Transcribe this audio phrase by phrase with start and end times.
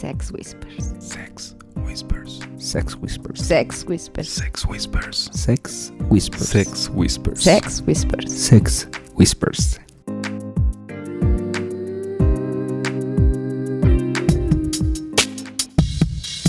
[0.00, 0.94] Sex Whispers.
[0.98, 2.40] Sex Whispers.
[2.56, 3.38] Sex Whispers.
[3.38, 4.28] Sex Whispers.
[4.30, 5.28] Sex Whispers.
[5.30, 6.48] Sex Whispers.
[6.48, 7.42] Sex Whispers.
[7.42, 8.32] Sex Whispers.
[8.32, 9.80] Sex Whispers.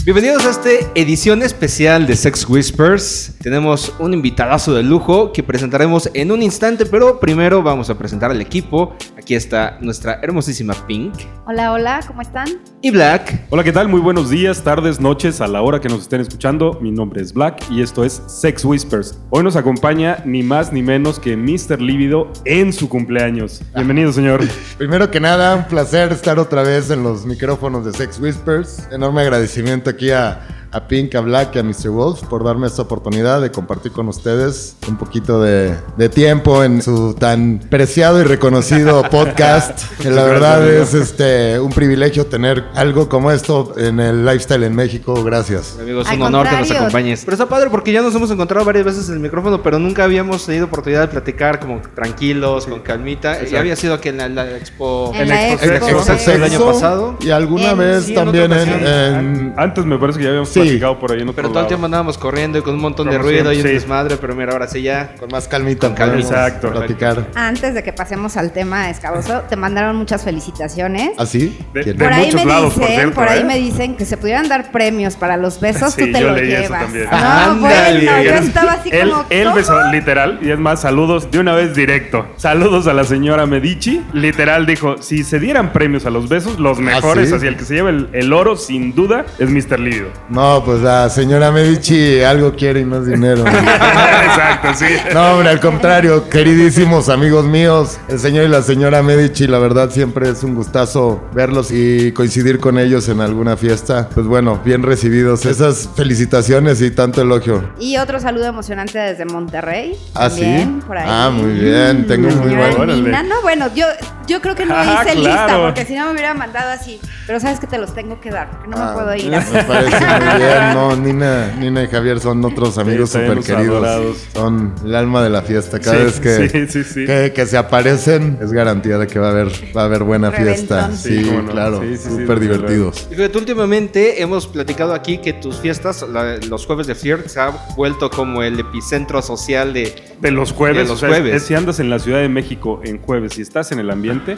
[0.04, 3.36] Bienvenidos a esta edición especial de Sex Whispers.
[3.39, 8.31] Tenemos un invitadazo de lujo que presentaremos en un instante, pero primero vamos a presentar
[8.31, 8.95] al equipo.
[9.22, 11.14] Aquí está nuestra hermosísima Pink
[11.46, 12.48] Hola, hola, ¿cómo están?
[12.82, 13.46] y Black.
[13.52, 13.88] Hola, ¿qué tal?
[13.88, 16.79] Muy buenos días, tardes, noches, a la hora que nos estén escuchando.
[16.82, 19.20] Mi nombre es Black y esto es Sex Whispers.
[19.29, 21.79] Hoy nos acompaña ni más ni menos que Mr.
[21.79, 23.62] Lívido en su cumpleaños.
[23.76, 24.42] Bienvenido, señor.
[24.79, 28.88] Primero que nada, un placer estar otra vez en los micrófonos de Sex Whispers.
[28.92, 31.89] Enorme agradecimiento aquí a, a Pink, a Black y a Mr.
[31.89, 36.81] Wolf por darme esta oportunidad de compartir con ustedes un poquito de, de tiempo en
[36.81, 39.81] su tan preciado y reconocido podcast.
[40.00, 44.73] Que la verdad es este, un privilegio tener algo como esto en el lifestyle en
[44.76, 45.22] México.
[45.23, 45.78] Gracias.
[45.81, 46.81] Amigos, Al un honor que nos contrario.
[46.88, 47.22] acompañes.
[47.26, 50.06] Pero está padre porque ya nos hemos encontrado varias veces en el micrófono, pero nunca
[50.06, 53.44] habíamos tenido oportunidad de platicar como tranquilos, con calmita.
[53.44, 55.12] Ya había sido aquí en la, la expo.
[55.16, 56.04] En la Expo expo.
[56.04, 57.17] Sexo el año pasado.
[57.20, 58.88] Y alguna En- vez sí, en también otra en, ocasión.
[58.88, 60.61] en- Antes me parece que ya habíamos Sí.
[60.64, 63.09] Platicado por ahí en otro Pero todo el tiempo andábamos corriendo y con un montón
[63.09, 63.67] de ruido y un sí.
[63.70, 65.16] desmadre, pero mira, ahora sí ya.
[65.20, 66.72] con más calmita Con calma, podemos exacto.
[66.72, 67.28] platicar.
[67.36, 71.12] Antes de que pasemos al tema escabroso, te mandaron muchas felicitaciones.
[71.17, 71.58] ¿Así?
[71.73, 71.98] De- ¿Quién?
[71.98, 73.45] de- Por ahí, muchos me lados, por dicen, cierto, por ahí ¿eh?
[73.45, 76.36] me dicen que se pudieran dar premios para los besos, Sí, tú te yo lo
[76.36, 76.82] leí eso llevas.
[76.84, 77.06] también.
[77.12, 79.26] No, Ándale, bueno, yo estaba así Él, como.
[79.30, 79.56] él ¿cómo?
[79.56, 82.28] besó, literal, y es más, saludos de una vez directo.
[82.38, 84.02] Saludos a la señora Medici.
[84.14, 87.36] Literal dijo, si se dieran premios a los besos, los mejores, sí?
[87.36, 89.80] así el que se lleva el, el oro, sin duda, es Mr.
[89.80, 90.09] Lívido.
[90.30, 93.44] No, pues la señora Medici algo quiere y no es dinero.
[93.48, 94.86] Exacto, sí.
[95.14, 99.90] No, hombre, al contrario, queridísimos amigos míos, el señor y la señora Medici, la verdad
[99.90, 104.10] siempre es un gustazo verlos y coincidir con ellos en alguna fiesta.
[104.14, 105.46] Pues bueno, bien recibidos.
[105.46, 107.72] Esas felicitaciones y tanto elogio.
[107.80, 109.98] Y otro saludo emocionante desde Monterrey.
[110.16, 110.88] ¿Ah, también, sí?
[110.88, 111.06] Por ahí.
[111.08, 113.11] Ah, muy bien, tengo muy buen-.
[113.30, 113.86] No, bueno, yo,
[114.28, 117.00] yo creo que no Ah, hice lista, porque si no me hubiera mandado así.
[117.28, 119.30] Pero sabes que te los tengo que dar, porque no me Ah, puedo ir.
[119.30, 120.41] Me parece muy bien.
[120.74, 123.84] No, Nina, Nina y Javier son otros amigos súper queridos.
[123.84, 124.18] adorados.
[124.34, 125.80] Son el alma de la fiesta.
[125.80, 127.06] Cada Sí, vez que, sí, sí, sí.
[127.06, 130.31] Que, que se aparecen, es garantía de que va a haber, va a haber buena
[130.31, 130.75] fiesta.
[130.88, 130.97] Reventón.
[130.97, 131.52] Sí, Sí, cómo no.
[131.52, 131.81] claro.
[131.81, 133.07] Sí, sí, sí, súper divertidos.
[133.12, 137.40] Y fíjate, últimamente hemos platicado aquí que tus fiestas, la- los jueves de Flirt, se
[137.40, 140.10] ha vuelto como el epicentro social de.
[140.21, 140.77] De los jueves.
[140.77, 141.35] De los o sea, es- jueves.
[141.35, 144.37] es si andas en la Ciudad de México en jueves y estás en el ambiente,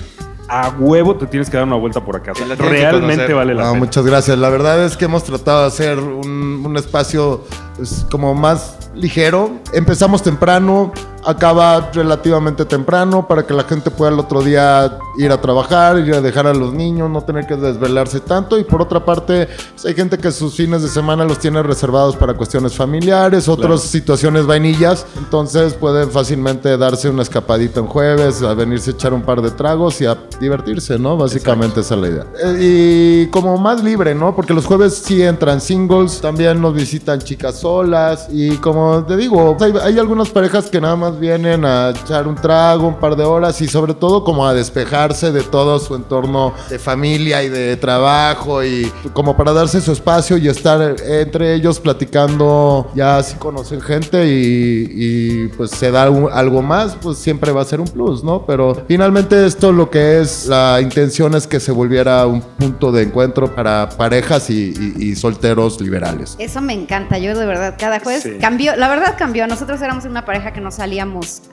[0.49, 2.33] a huevo te tienes que dar una vuelta por acá.
[2.57, 3.85] Realmente vale la No, pena.
[3.85, 4.38] muchas gracias.
[4.38, 7.43] La verdad es que hemos tratado de hacer un, un espacio
[7.77, 9.51] pues, como más ligero.
[9.73, 10.91] Empezamos temprano,
[11.25, 16.13] acaba relativamente temprano para que la gente pueda el otro día ir a trabajar, ir
[16.16, 18.57] a dejar a los niños, no tener que desvelarse tanto.
[18.57, 22.16] Y por otra parte, pues, hay gente que sus fines de semana los tiene reservados
[22.16, 23.78] para cuestiones familiares, otras Claro.
[23.78, 25.06] situaciones vainillas.
[25.17, 29.51] Entonces pueden fácilmente darse una escapadita en jueves, a venirse a echar un par de
[29.51, 31.17] tragos y a divertirse, ¿no?
[31.17, 32.25] Básicamente esa es la idea.
[32.44, 34.35] Eh, y como más libre, ¿no?
[34.35, 39.55] Porque los jueves sí entran singles, también nos visitan chicas solas y como te digo,
[39.59, 43.24] hay, hay algunas parejas que nada más vienen a echar un trago, un par de
[43.24, 47.75] horas y sobre todo como a despejarse de todo su entorno de familia y de
[47.78, 53.81] trabajo y como para darse su espacio y estar entre ellos platicando, ya así conocen
[53.81, 57.88] gente y, y, pues se da un- algo más, pues siempre va a ser un
[57.88, 58.46] plus, ¿no?
[58.46, 63.03] Pero finalmente esto lo que es, la intención es que se volviera un punto de
[63.03, 66.35] encuentro para parejas y, y- y solteros liberales.
[66.40, 68.38] Eso me encanta, yo de verdad, cada jueves Sí.
[68.40, 70.72] cambió, la verdad cambió, nosotros éramos una pareja que no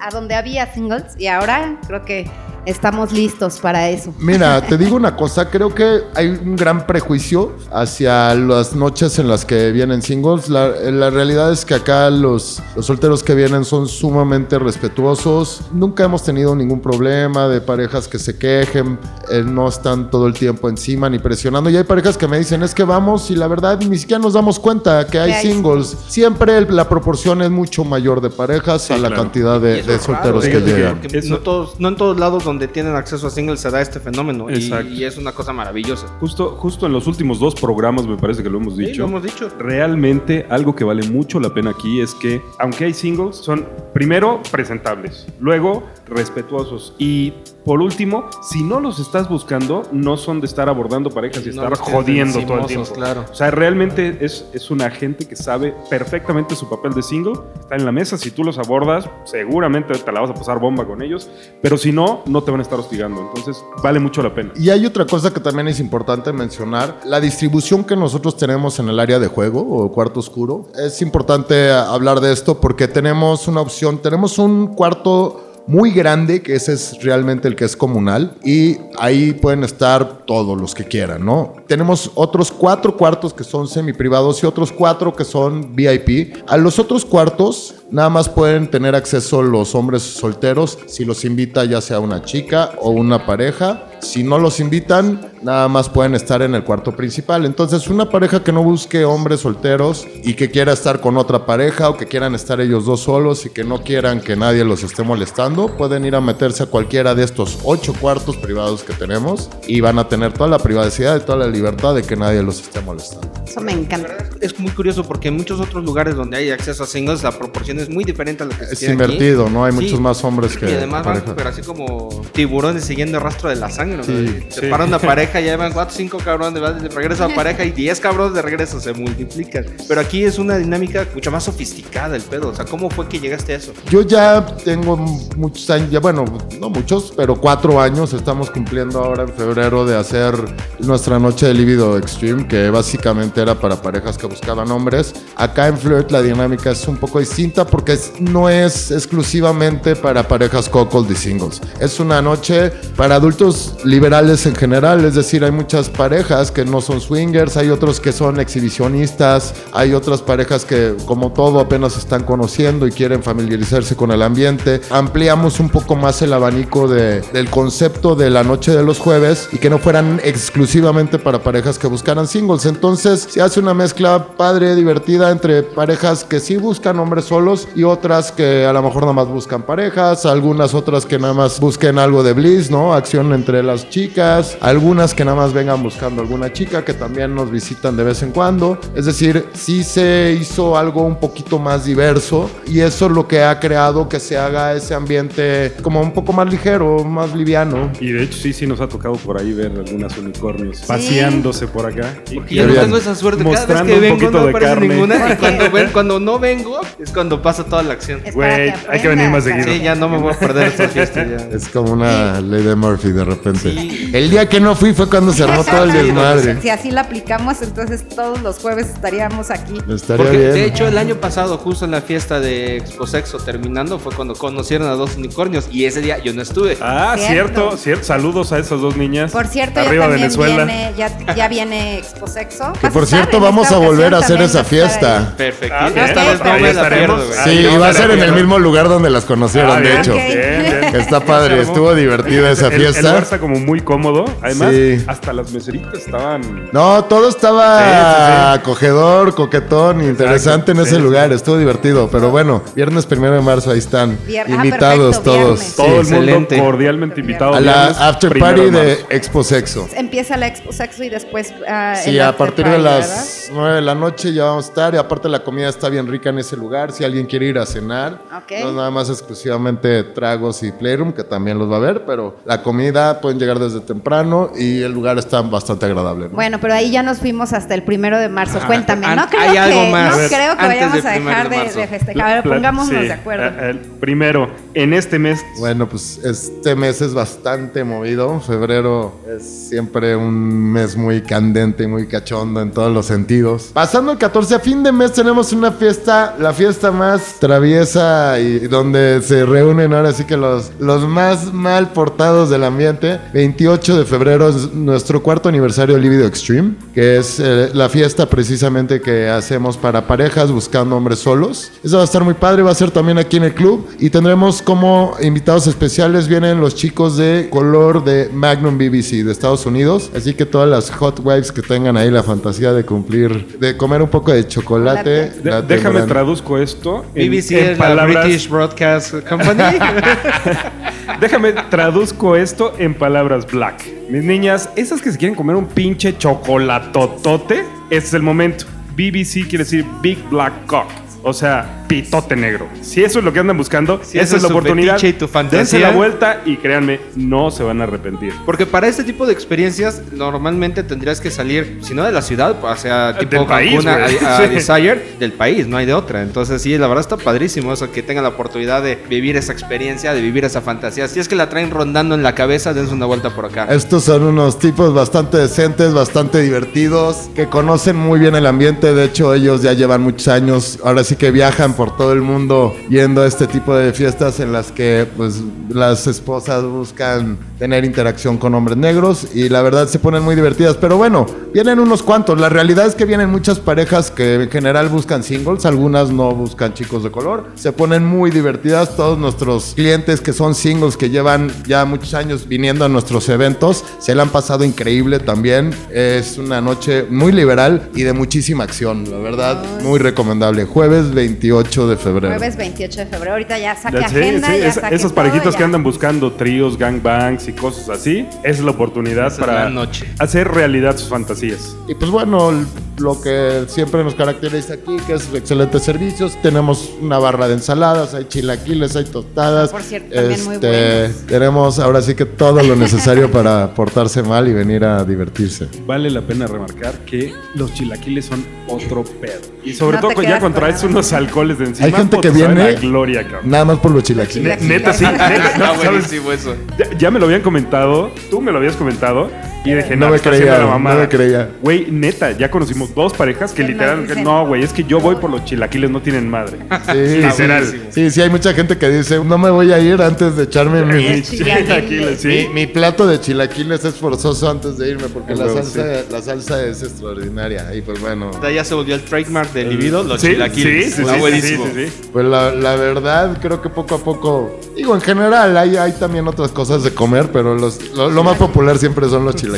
[0.01, 2.31] a donde había singles y ahora creo que
[2.67, 4.13] estamos listos para eso.
[4.19, 9.29] Mira, te digo una cosa, creo que hay un gran prejuicio hacia las noches en
[9.29, 10.49] las que vienen singles.
[10.49, 15.63] La, la realidad es que acá los, los solteros que vienen son sumamente respetuosos.
[15.73, 18.99] Nunca hemos tenido ningún problema de parejas que se quejen,
[19.31, 21.71] eh, no están todo el tiempo encima ni presionando.
[21.71, 24.35] Y hay parejas que me dicen, es que vamos y la verdad ni siquiera nos
[24.35, 25.97] damos cuenta que hay hay singles.
[26.09, 29.23] Siempre el- la proporción es mucho mayor de parejas a la claro.
[29.23, 31.01] cantidad de, de es raro, solteros que llegan.
[31.29, 34.51] No, todos, no en todos lados donde tienen acceso a singles se da este fenómeno.
[34.51, 34.89] Y, Exacto.
[34.93, 36.07] y es una cosa maravillosa.
[36.21, 39.03] Justo, justo en los últimos dos programas me parece que lo hemos Sí, dicho.
[39.03, 39.49] lo hemos dicho.
[39.59, 44.41] Realmente algo que vale mucho la pena aquí es que, aunque hay singles, son primero
[44.51, 47.33] presentables, luego respetuosos y
[47.65, 51.63] Por último, si no los estás buscando, no son de estar abordando parejas y No
[51.65, 52.93] estar jodiendo todo el tiempo.
[52.93, 53.25] claro.
[53.31, 57.35] O sea, realmente es, es una gente que sabe perfectamente su papel de single.
[57.61, 58.17] Está en la mesa.
[58.17, 61.29] Si tú los abordas, seguramente te la vas a pasar bomba con ellos.
[61.63, 63.21] Pero si no, no te van a estar hostigando.
[63.21, 64.53] Entonces, vale mucho la pena.
[64.57, 68.89] Y hay otra cosa que también es importante mencionar, la distribución que nosotros tenemos en
[68.89, 70.67] el área de juego o cuarto oscuro.
[70.75, 76.55] Es importante hablar de esto porque tenemos una opción, tenemos un cuarto muy grande, que
[76.55, 81.25] ese es realmente el que es comunal, y ahí pueden estar todos los que quieran,
[81.25, 81.55] ¿no?
[81.67, 86.37] Tenemos otros cuatro cuartos que son semi-privados y otros cuatro que son VIP.
[86.49, 91.65] A los otros cuartos nada más pueden tener acceso los hombres solteros si los invita
[91.65, 93.87] ya sea una chica o una pareja.
[94.01, 97.45] Si no los invitan, nada más pueden estar en el cuarto principal.
[97.45, 101.91] Entonces, una pareja que no busque hombres solteros y que quiera estar con otra pareja
[101.91, 105.03] o que quieran estar ellos dos solos y que no quieran que nadie los esté
[105.03, 109.81] molestando, pueden ir a meterse a cualquiera de estos ocho cuartos privados que tenemos y
[109.81, 112.81] van a tener toda la privacidad y toda la libertad de que nadie los esté
[112.81, 113.31] molestando.
[113.47, 114.17] Eso me encanta.
[114.41, 117.79] Es muy curioso porque en muchos otros lugares donde hay acceso a singles la proporción
[117.79, 119.65] es muy diferente a lo que se Es tiene invertido, ¿no?
[119.65, 119.81] Hay Sí.
[119.83, 123.57] muchos más hombres que Y además van pero así como tiburones siguiendo el rastro de
[123.57, 123.90] la sangre.
[123.97, 124.05] ¿No?
[124.05, 124.67] Sí, se sí.
[124.67, 128.01] una pareja, ya van cuatro, cinco cabrones, van de regreso a la pareja y diez
[128.01, 129.67] cabrones de regreso se multiplican.
[129.89, 132.49] Pero aquí es una dinámica mucho más sofisticada el pedo.
[132.49, 133.73] O sea, ¿cómo fue que llegaste a eso?
[133.91, 134.97] Yo ya tengo
[135.37, 136.25] muchos años, ya bueno,
[136.59, 140.35] no muchos, pero cuatro años estamos cumpliendo ahora en febrero de hacer
[140.79, 145.13] nuestra noche de Libido Extreme, que básicamente era para parejas que buscaban hombres.
[145.37, 150.27] Acá en Flirt la dinámica es un poco distinta porque es- no es exclusivamente para
[150.27, 151.61] parejas cuckold y singles.
[151.81, 156.81] Es una noche para adultos liberales en general, es decir, hay muchas parejas que no
[156.81, 162.25] son swingers, hay otros que son exhibicionistas, hay otras parejas que como todo apenas están
[162.25, 164.81] conociendo y quieren familiarizarse con el ambiente.
[164.91, 169.49] Ampliamos un poco más el abanico de- del concepto de la noche de los jueves
[169.53, 172.67] y que no fueran exclusivamente para parejas que buscaran singles.
[172.67, 177.85] Entonces se hace una mezcla padre, divertida entre parejas que sí buscan hombres solos y
[177.85, 181.99] otras que a lo mejor nada más buscan parejas, algunas otras que nada más busquen
[181.99, 182.95] algo de bliss, ¿no?
[182.95, 187.51] Acción entre las chicas, algunas que nada más vengan buscando alguna chica que también nos
[187.51, 188.79] visitan de vez en cuando.
[188.97, 193.43] Es decir, sí se hizo algo un poquito más diverso y eso es lo que
[193.45, 197.93] ha creado que se haga ese ambiente como un poco más ligero, más liviano.
[198.01, 201.87] Y de hecho, sí, sí nos ha tocado por ahí ver algunos unicornios paseándose por
[201.87, 202.15] acá.
[202.35, 203.45] Porque yo no tengo esa suerte.
[203.45, 204.89] Cada vez Mostrando que un vengo poquito no de aparece carne.
[204.89, 205.33] ninguna.
[205.33, 208.21] Y cuando, ven, cuando no vengo es cuando pasa toda la acción.
[208.35, 209.65] Güey, hay que venir más seguido.
[209.65, 211.25] Sí, ya no me voy a perder esta fiesta.
[211.25, 211.37] Ya.
[211.57, 213.60] Es como una ley de Murphy de repente.
[213.63, 214.11] Sí.
[214.13, 216.61] El día que no fui fue cuando se armó todo el desmadre.
[216.61, 219.75] Si así la aplicamos, entonces todos los jueves estaríamos aquí.
[219.89, 220.53] Estaría Porque bien.
[220.53, 224.35] de hecho el año pasado, justo en la fiesta de Expo Sexo terminando, fue cuando
[224.35, 226.79] conocieron a dos unicornios y ese día yo no estuve.
[226.81, 227.31] Ah, Cierto.
[227.71, 228.05] cierto, cierto.
[228.05, 229.31] Saludos a esas dos niñas.
[229.33, 230.65] Por cierto, Arriba ya también Venezuela.
[230.65, 232.73] viene, ya, ya viene Expo Sexo.
[232.81, 235.35] Que por cierto, vamos a volver a hacer esa fiesta.
[235.37, 235.75] Perfecto.
[235.79, 237.21] Ah, bien, Esta vez no me la estaremos.
[237.25, 237.35] pierdo.
[237.41, 240.13] Ah, Sí, va a ser en el mismo lugar donde las conocieron, Ah, de hecho.
[240.15, 240.19] Ok.
[240.27, 240.95] bien, bien.
[241.01, 243.40] Está padre, estuvo divertida esa El- El, lugar fiesta.
[243.41, 244.25] Como muy cómodo.
[244.43, 245.03] Además, Sí.
[245.07, 246.69] hasta las meseritas estaban.
[246.73, 251.03] No, todo estaba Sí, sí, acogedor, coquetón, interesante en ese sí, sí.
[251.03, 252.09] lugar, estuvo divertido.
[252.11, 254.19] Pero bueno, viernes primero de marzo, ahí están.
[254.27, 255.59] Vier- ah, Invitados perfecto, todos.
[255.59, 255.77] viernes.
[255.77, 256.57] Todo el excelente.
[256.57, 257.55] mundo cordialmente invitado.
[257.55, 259.07] A la after party de marzo.
[259.11, 259.89] Expo Sexo.
[259.95, 261.53] Empieza la Expo Sexo y después.
[261.69, 264.69] ah, Sí, el a partir de party, las 9 de la noche ya vamos a
[264.69, 264.95] estar.
[264.95, 266.93] Y aparte la comida está bien rica en ese lugar.
[266.93, 268.53] Si alguien quiere ir a cenar, Ok.
[268.63, 272.05] no es nada más exclusivamente tragos y playroom, que también los va a ver.
[272.05, 276.25] Pero la comida pueden llegar desde temprano y el lugar está bastante agradable.
[276.29, 276.35] ¿no?
[276.35, 278.59] Bueno, pero ahí ya nos fuimos hasta el primero de marzo.
[278.67, 280.17] Cuéntame, no creo hay que, algo más.
[280.17, 282.23] no creo que antes vayamos a primero dejar de de, festejar.
[282.23, 283.45] A ver, pongámonos sí, de acuerdo.
[283.45, 285.41] eh, el primero, en este mes.
[285.59, 288.41] Bueno, pues este mes es bastante movido.
[288.41, 293.71] Febrero es siempre un mes muy candente y muy cachondo en todos los sentidos.
[293.73, 298.59] Pasando el 14 a fin de mes tenemos una fiesta, la fiesta más traviesa y
[298.67, 303.20] donde se reúnen ahora sí que los, los más mal portados del ambiente.
[303.33, 308.29] 28 de febrero es nuestro cuarto aniversario de Libido Extreme, que es eh, la fiesta
[308.29, 311.71] precisamente que hacemos para parejas buscando hombres solos.
[311.83, 314.11] Eso va a estar muy padre, va a ser también aquí en el club y
[314.11, 320.11] tendremos como invitados especiales vienen los chicos de color de Magnum BBC de Estados Unidos,
[320.17, 324.03] así que todas las hot wives que tengan ahí la fantasía de cumplir, de comer
[324.03, 328.05] un poco de chocolate, De- déjame traduzco esto BBC en es la.
[328.05, 329.63] British Broadcast Company.
[331.19, 333.85] Déjame traduzco esto en palabras black.
[334.09, 338.67] Mis niñas, esas que se quieren comer un pinche chocolatotote, este es el momento.
[338.95, 340.87] BBC quiere decir Big Black Cock.
[341.23, 342.69] O sea, pitote negro.
[342.83, 345.03] Si eso es lo que andan buscando, Si esa es la oportunidad.
[345.03, 345.59] y tu fantasía.
[345.59, 348.33] Dense la vuelta y créanme, no se van a arrepentir.
[348.47, 352.55] Porque para este tipo de experiencias normalmente tendrías que salir, si no de la ciudad,
[352.63, 354.19] o sea, tipo Del país, Cancún a, güey.
[354.25, 354.55] a Sí.
[354.55, 356.23] Desire, del país, no hay de otra.
[356.23, 360.15] Entonces sí, la verdad está padrísimo eso, que tengan la oportunidad de vivir esa experiencia,
[360.15, 361.09] de vivir esa fantasía.
[361.09, 363.67] Si es que la traen rondando en la cabeza, dense una vuelta por acá.
[363.71, 368.95] Estos son unos tipos bastante decentes, bastante divertidos, que conocen muy bien el ambiente.
[368.95, 370.79] De hecho, ellos ya llevan muchos años.
[370.85, 374.53] Ahora sí que viajan por todo el mundo yendo a este tipo de fiestas en
[374.53, 379.99] las que pues las esposas buscan tener interacción con hombres negros y la verdad se
[379.99, 380.77] ponen muy divertidas.
[380.77, 382.39] Pero bueno, vienen unos cuantos.
[382.39, 386.75] La realidad es que vienen muchas parejas que en general buscan singles, algunas no buscan
[386.75, 387.47] chicos de color.
[387.55, 388.95] Se ponen muy divertidas.
[388.95, 393.85] Todos nuestros clientes que son singles, que llevan ya muchos años viniendo a nuestros eventos,
[394.01, 395.71] se la han pasado increíble también.
[395.91, 400.65] Es una noche muy liberal y de muchísima acción, la verdad, muy recomendable.
[400.65, 402.29] Jueves 28 de febrero.
[402.35, 403.33] Jueves 28 de febrero.
[403.33, 405.59] Ahorita ya sí, agenda, sí, ya saque todo, parejitas ya.
[405.59, 409.65] que andan buscando tríos, gangbangs y cosas así, esa es la oportunidad Esa es para
[409.65, 410.07] la noche.
[410.19, 411.77] hacer realidad sus fantasías.
[411.89, 412.53] Y pues bueno,
[413.01, 416.37] lo que siempre nos caracteriza aquí, que es excelentes servicios.
[416.43, 419.71] Tenemos una barra de ensaladas, hay chilaquiles, hay tostadas.
[419.71, 420.69] Por cierto, también muy Este,
[421.01, 421.17] buenos.
[421.27, 425.69] Tenemos ahora sí que todo lo necesario para portarse mal y venir a divertirse.
[425.87, 429.41] Vale la pena remarcar que los chilaquiles son otro pedo.
[429.65, 430.89] Y sobre No todo ya cuando traes nada.
[430.89, 431.87] unos alcoholes de encima.
[431.87, 433.51] Hay gente que viene- gloria, cabrón.
[433.51, 434.61] Nada más por los chilaquiles.
[434.63, 435.05] Ne- neta, sí.
[435.05, 435.91] neta, Está ¿sabes?
[435.91, 436.55] buenísimo eso.
[436.79, 439.31] Ya, ya me lo habían comentado, tú me lo habías comentado
[439.65, 440.97] y dije, No no, me creía, la mamada.
[440.97, 441.51] no me creía.
[441.63, 445.31] Güey, neta, ya conocimos dos parejas que literal, no, güey, es que yo voy por
[445.31, 446.59] los chilaquiles, no tienen madre.
[446.91, 447.67] Sí, Literal.
[447.67, 450.45] sí, sí, sí, hay mucha gente que dice, no me voy a ir antes de
[450.45, 452.21] echarme mi, chilaquiles.
[452.21, 452.29] sí.
[452.29, 456.23] mi, mi plato de chilaquiles es forzoso antes de irme porque Ah, la salsa, la
[456.23, 457.75] salsa es extraordinaria.
[457.75, 460.87] Y pues bueno, Ya- se volvió el trademark del libido, los Sí, chilaquiles.
[460.87, 461.65] sí, sí, Está sí, buenísimo.
[461.67, 462.09] sí, sí, sí.
[462.13, 466.27] Pues la, la verdad, creo que poco a poco, digo, en general hay, hay también
[466.29, 469.50] otras cosas de comer, pero los, lo, lo más popular siempre son los chilaquiles,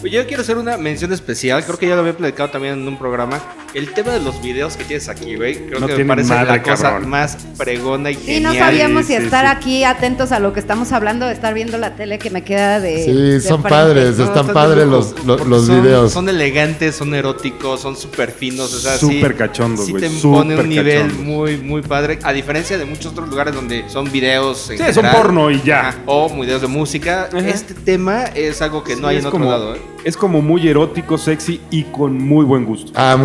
[0.00, 2.88] Pues Yo quiero hacer una mención especial, creo que ya lo había platicado también en
[2.88, 3.40] un programa.
[3.76, 6.30] El tema de los videos que tienes aquí, güey, creo No que me tiene parece
[6.30, 7.10] madre, la cosa cabrón.
[7.10, 8.42] más fregona y Sí, genial.
[8.54, 9.52] no sabíamos sí, si sí, estar sí.
[9.54, 12.80] aquí atentos a lo que estamos hablando, de estar viendo la tele que me queda
[12.80, 13.04] de.
[13.04, 13.68] Sí, de son frente.
[13.68, 16.10] padres, No, están padres los, los, porque los son- videos.
[16.10, 20.20] Son elegantes, son eróticos, son súper finos, o sea, sí- Súper cachondos, sí güey, te
[20.22, 21.26] pone un nivel cachondos.
[21.26, 22.18] muy, muy padre.
[22.22, 24.70] A diferencia de muchos otros lugares donde son videos.
[24.70, 25.88] en Sí, son porno y ya.
[25.90, 27.28] Ajá, O videos de música.
[27.30, 27.46] Ajá.
[27.46, 29.80] Este tema es algo que no Sí, hay en otro como- lado, ¿eh?
[30.04, 32.92] Es como muy erótico, sexy y con muy buen gusto.
[32.94, 33.16] Ah,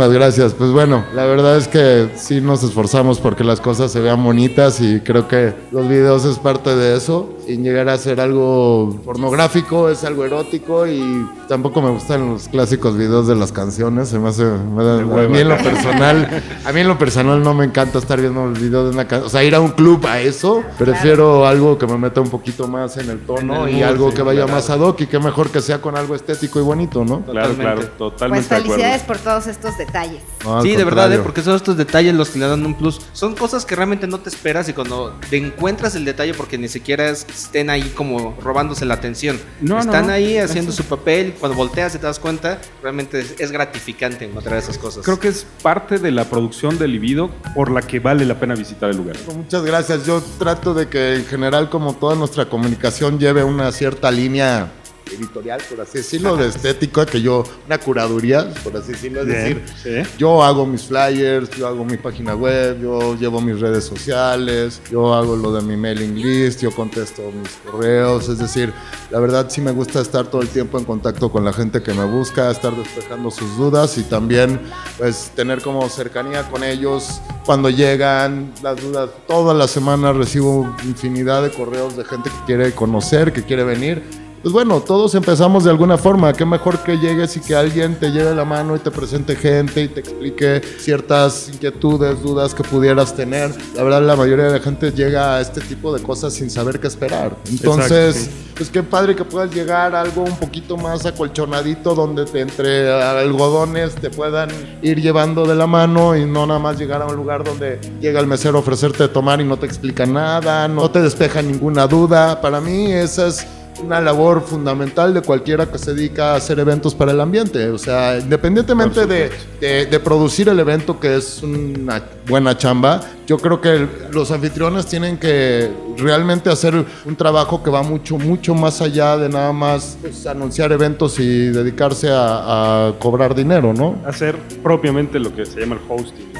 [0.00, 0.54] muchísimas gracias.
[0.54, 4.80] Pues bueno, la verdad es que sí nos esforzamos porque las cosas se vean bonitas
[4.80, 7.34] y creo que los videos es parte de eso.
[7.46, 12.96] Sin llegar a ser algo pornográfico, es algo erótico y tampoco me gustan los clásicos
[12.96, 14.08] videos de las canciones.
[14.08, 16.96] Se me hace, me da- De a mí en lo personal, a mí en lo
[16.98, 19.26] personal no me encanta estar viendo el video de una canción.
[19.26, 22.68] O sea, ir a un club a eso, prefiero algo que me meta un poquito
[22.68, 24.52] más en el tono En el y mood, algo sí, que vaya claro.
[24.54, 27.22] más ad hoc y que mejor que sea con algo estético y bonito, ¿no?
[27.22, 27.62] Claro, Totalmente.
[27.62, 28.72] claro, Pues totalmente de acuerdo.
[28.74, 30.22] felicidades por todos estos detalles.
[30.44, 31.18] No, Sí, de verdad, ¿eh?
[31.18, 33.00] porque son estos detalles los que le dan un plus.
[33.12, 36.68] Son cosas que realmente no te esperas y cuando te encuentras el detalle porque ni
[36.68, 39.38] siquiera es- estén ahí como robándose la atención.
[39.60, 40.12] No, no, Están no.
[40.12, 44.24] ahí haciendo su papel y cuando volteas y te das cuenta, realmente es, es gratificante
[44.24, 45.04] encontrar esas cosas.
[45.04, 48.54] Creo que es parte de la producción de Libido por la que vale la pena
[48.54, 49.16] visitar el lugar.
[49.34, 50.06] Muchas gracias.
[50.06, 54.70] Yo trato de que en general, como toda nuestra comunicación, lleve una cierta línea
[55.12, 59.62] editorial, por así decirlo, de estética, que yo, una curaduría, por así decirlo, es decir,
[59.84, 60.10] Bien, sí.
[60.18, 65.14] yo hago mis flyers, yo hago mi página web, yo llevo mis redes sociales, yo
[65.14, 68.72] hago lo de mi mailing list, yo contesto mis correos, es decir,
[69.10, 71.92] la verdad sí me gusta estar todo el tiempo en contacto con la gente que
[71.92, 74.60] me busca, estar despejando sus dudas y también
[74.98, 79.10] pues tener como cercanía con ellos cuando llegan las dudas.
[79.26, 84.02] Toda la semana recibo infinidad de correos de gente que quiere conocer, que quiere venir.
[84.42, 86.32] Pues bueno, todos empezamos de alguna forma.
[86.32, 89.82] Qué mejor que llegues y que alguien te lleve la mano y te presente gente
[89.82, 93.54] y te explique ciertas inquietudes, dudas que pudieras tener.
[93.76, 96.80] La verdad, la mayoría de la gente llega a este tipo de cosas sin saber
[96.80, 97.36] qué esperar.
[97.50, 102.24] Entonces, Exacto, pues qué padre que puedas llegar a algo un poquito más acolchonadito donde
[102.24, 104.48] te, entre algodones te puedan
[104.80, 108.20] ir llevando de la mano y no nada más llegar a un lugar donde llega
[108.20, 111.86] el mesero a ofrecerte de tomar y no te explica nada, no te despeja ninguna
[111.86, 112.40] duda.
[112.40, 113.46] Para mí esa es
[113.82, 117.68] una labor fundamental de cualquiera que se dedica a hacer eventos para el ambiente.
[117.68, 123.38] O sea, independientemente de, de- de producir el evento, que es una buena chamba, yo
[123.38, 128.82] creo que los anfitriones tienen que realmente hacer un trabajo que va mucho, mucho más
[128.82, 134.02] allá de nada más pues, anunciar eventos y dedicarse a, a cobrar dinero, ¿no?
[134.04, 136.30] Hacer propiamente lo que se llama el hosting.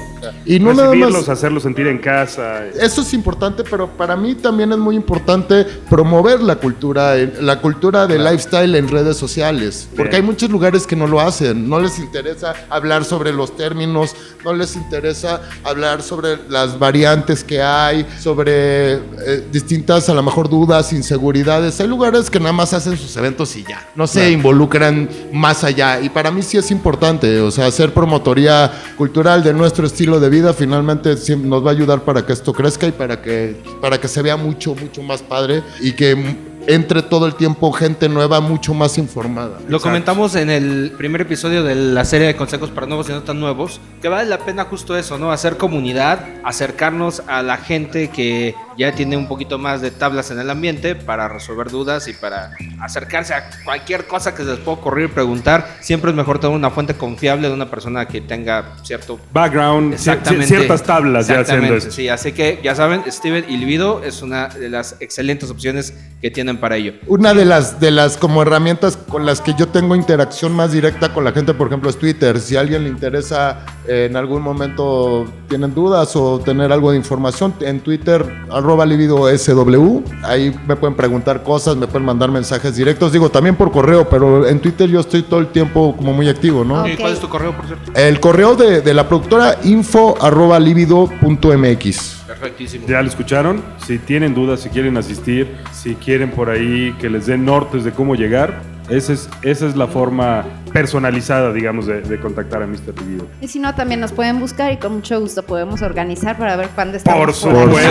[0.45, 1.29] Y no nada más...
[1.29, 2.67] hacerlos sentir en casa.
[2.67, 7.61] Eso es importante, pero para mí también es muy importante promover la cultura, eh, la
[7.61, 10.23] cultura de lifestyle en redes sociales, porque Bien.
[10.23, 14.53] hay muchos lugares que no lo hacen, no les interesa hablar sobre los términos, no
[14.53, 20.93] les interesa hablar sobre las variantes que hay, sobre eh, distintas a lo mejor dudas,
[20.93, 21.79] inseguridades.
[21.81, 26.01] Hay lugares que nada más hacen sus eventos y ya, no se involucran más allá.
[26.01, 30.29] Y para mí sí es importante, o sea, hacer promotoría cultural de nuestro estilo de
[30.29, 34.09] vida finalmente nos va a ayudar para que esto crezca y para que, para que
[34.09, 38.75] se vea mucho, mucho más padre y que entre todo el tiempo gente nueva mucho
[38.75, 39.59] más informada.
[39.69, 43.23] Lo comentamos en el primer episodio de la serie de consejos para nuevos y no
[43.23, 45.33] tan nuevos, que vale la pena justo eso, ¿no?
[45.33, 50.39] Hacer comunidad, acercarnos a la gente que ya tiene un poquito más de tablas en
[50.39, 54.79] el ambiente para resolver dudas y para acercarse a cualquier cosa que se les pueda
[54.79, 55.69] ocurrir y preguntar.
[55.81, 60.47] Siempre es mejor tener una fuente confiable de una persona que tenga cierto Background, Exactamente.
[60.47, 61.91] ciertas tablas ya haciendo Exactamente, esto.
[61.91, 66.31] Sí, así que ya saben, Steven y Libido es una de las excelentes opciones que
[66.31, 66.95] tienen para ello.
[67.07, 71.13] Una de las, de las como herramientas con las que yo tengo interacción más directa
[71.13, 72.41] con la gente, por ejemplo, es Twitter.
[72.41, 76.97] Si a alguien le interesa eh, en algún momento, tienen dudas o tener algo de
[76.97, 78.25] información, en Twitter,
[78.71, 83.57] arroba libido SW, ahí me pueden preguntar cosas, me pueden mandar mensajes directos, digo, también
[83.57, 86.83] por correo, pero en Twitter yo estoy todo el tiempo como muy activo, ¿no?
[86.83, 86.91] Ok.
[86.91, 87.91] ¿Y cuál es tu correo, por cierto?
[87.97, 92.23] El correo de, de la productora info arroba libido.mx.
[92.29, 92.87] Perfectísimo.
[92.87, 93.61] Ya lo escucharon.
[93.85, 97.91] Si tienen dudas, si quieren asistir, si quieren por ahí que les den nortes de
[97.91, 102.95] cómo llegar, esa es, esa es la forma personalizada, digamos, de, de contactar a Mr.
[103.01, 103.27] Libido.
[103.41, 106.69] Y si no, también nos pueden buscar y con mucho gusto podemos organizar para ver
[106.75, 107.91] cuándo estamos Por supuesto.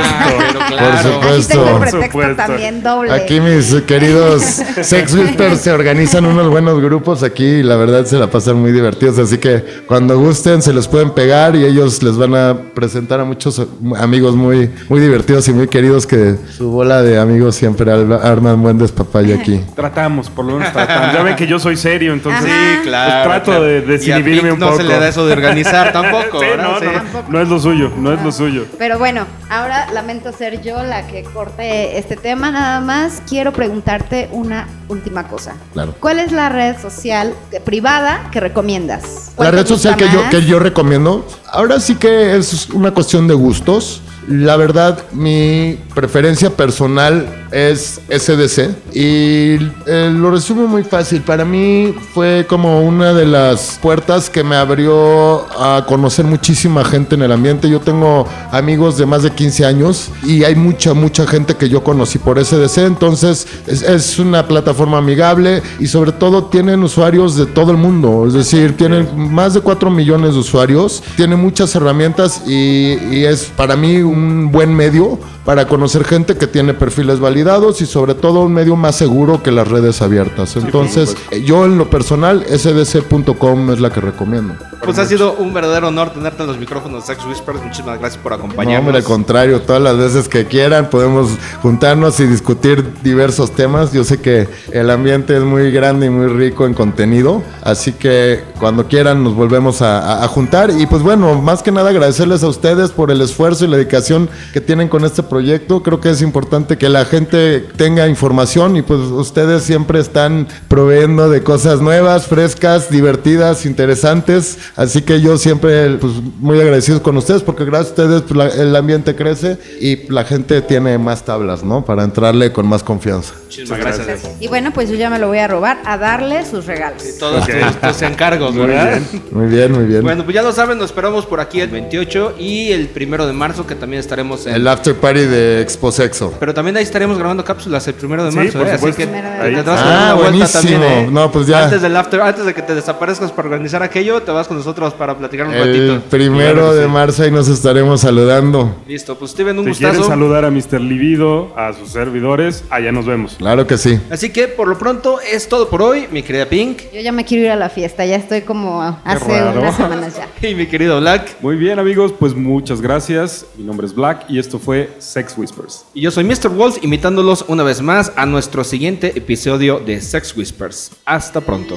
[0.69, 0.89] Claro.
[0.89, 1.53] Por supuesto.
[1.53, 2.35] tengo el Por pretexto supuesto.
[2.35, 3.11] también doble.
[3.11, 4.41] Aquí mis queridos
[4.81, 8.71] sex whispers se organizan unos buenos grupos aquí y la verdad se la pasan muy
[8.71, 13.19] divertidos, así que cuando gusten se les pueden pegar y ellos les van a presentar
[13.19, 13.61] a muchos
[13.97, 18.77] amigos muy, muy divertidos y muy queridos que su bola de amigos siempre arman buen
[18.77, 19.61] despapalle aquí.
[19.75, 21.13] Tratamos, por lo menos tratamos.
[21.13, 22.68] Ya ven que yo soy serio, entonces Ajá.
[22.69, 23.11] Sí, claro.
[23.11, 23.63] pues trato claro.
[23.63, 24.77] de desinhibirme un no poco.
[24.77, 26.85] se le da eso de organizar tampoco, no, Sí.
[26.85, 28.65] no, no es lo suyo, no es lo suyo.
[28.77, 32.51] Pero bueno, ahora lamento ser yo la que corte este tema.
[32.51, 35.55] Nada más quiero preguntarte una última cosa.
[35.73, 35.95] Claro.
[35.99, 39.29] ¿Cuál es la red social que- privada que recomiendas?
[39.31, 42.91] La ¿Cuál te red social que yo, que yo recomiendo, ahora sí que es una
[42.91, 44.01] cuestión de gustos.
[44.27, 49.55] La verdad, mi preferencia personal es SDC y
[49.87, 51.21] eh, lo resumo muy fácil.
[51.21, 57.15] Para mí fue como una de las puertas que me abrió a conocer muchísima gente
[57.15, 57.69] en el ambiente.
[57.69, 61.83] Yo tengo amigos de más de 15 años y hay mucha, mucha gente que yo
[61.83, 62.77] conocí por SDC.
[62.79, 68.25] Entonces es, una plataforma amigable y sobre todo tienen usuarios de todo el mundo.
[68.27, 73.45] Es decir, tienen más de 4 millones de usuarios, tiene muchas herramientas y, y es
[73.55, 78.53] para mí un buen medio para conocer gente que tiene perfiles y sobre todo un
[78.53, 80.55] medio más seguro que las redes abiertas.
[80.57, 84.55] Entonces, eh, yo en lo personal, sdc.com es la que recomiendo.
[84.83, 87.61] Pues ha sido un verdadero honor tenerte en los micrófonos de Sex Whispers.
[87.63, 88.79] Muchísimas gracias por No, acompañarnos.
[88.87, 91.29] hombre, al contrario, todas las veces que quieran podemos
[91.61, 93.91] juntarnos y discutir diversos temas.
[93.93, 98.43] Yo sé que el ambiente es muy grande y muy rico en contenido, así que
[98.59, 100.71] cuando quieran nos volvemos a, a- a juntar.
[100.77, 104.29] Y pues bueno, más que nada agradecerles a ustedes por el esfuerzo y la dedicación
[104.53, 105.83] que tienen con este proyecto.
[105.83, 111.29] Creo que es importante que la gente tenga información y pues ustedes siempre están proveyendo
[111.29, 114.57] de cosas nuevas, frescas, divertidas, interesantes.
[114.75, 118.61] Así que yo siempre pues muy agradecido con ustedes porque gracias a ustedes pues, la-
[118.63, 121.83] el ambiente crece y la gente tiene más tablas, ¿no?
[121.85, 123.33] Para entrarle con más confianza.
[123.45, 124.29] Muchísimas gracias.
[124.39, 127.03] Y bueno, pues yo ya me lo voy a robar a darle sus regalos.
[127.19, 127.49] Todos Ok.
[127.81, 128.99] tus, tus encargos, Muy ¿verdad?
[129.11, 129.23] bien.
[129.31, 130.01] Muy bien, muy bien.
[130.03, 133.33] Bueno, pues ya lo saben, nos esperamos por aquí el 28 y el primero de
[133.33, 134.53] marzo, que también estaremos en.
[134.55, 136.33] el after party de Expo Sexo.
[136.39, 138.71] Pero también ahí estaremos grabando cápsulas el primero de Sí, marzo, por ¿eh?
[138.71, 140.61] Así que Primero te vas a dar Ah, una vuelta buenísimo.
[140.61, 141.09] también, ¿eh?
[141.11, 141.63] No, pues ya.
[141.65, 144.93] Antes del after, antes de que te desaparezcas para organizar aquello, te vas con nosotros
[144.93, 145.59] para platicar un El
[145.93, 146.09] ratito.
[146.09, 146.91] primero Claro que de sí.
[146.91, 148.75] marzo ahí nos estaremos saludando.
[148.87, 150.03] Listo, pues Steven, un Si gustazo.
[150.05, 150.79] saludar a Mr.
[150.81, 153.35] Libido, a sus servidores, allá nos vemos.
[153.37, 153.99] Claro que sí.
[154.09, 157.25] Así que por lo pronto es todo por hoy, mi querida Pink Yo ya me
[157.25, 159.25] quiero ir a la fiesta, ya estoy como hace
[159.57, 160.27] unas semanas ya.
[160.49, 161.37] y mi querido Black.
[161.41, 163.45] Muy bien, amigos, pues muchas gracias.
[163.57, 165.85] Mi nombre es Black y esto fue Sex Whispers.
[165.93, 166.49] Y yo soy Mr.
[166.49, 166.77] Wolf,
[167.09, 170.91] invitándolos una vez más a nuestro siguiente episodio de Sex Whispers.
[171.05, 171.75] Hasta pronto.